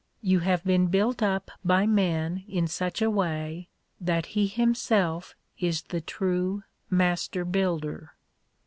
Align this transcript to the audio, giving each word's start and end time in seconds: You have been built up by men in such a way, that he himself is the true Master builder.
You 0.23 0.39
have 0.39 0.63
been 0.63 0.87
built 0.87 1.21
up 1.21 1.51
by 1.63 1.85
men 1.85 2.43
in 2.47 2.65
such 2.67 3.03
a 3.03 3.11
way, 3.11 3.67
that 3.99 4.25
he 4.33 4.47
himself 4.47 5.35
is 5.59 5.83
the 5.83 6.01
true 6.01 6.63
Master 6.89 7.45
builder. 7.45 8.15